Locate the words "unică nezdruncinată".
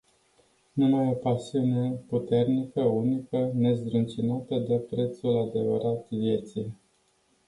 2.81-4.57